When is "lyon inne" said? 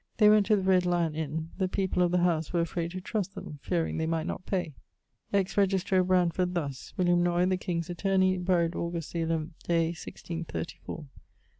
0.87-1.51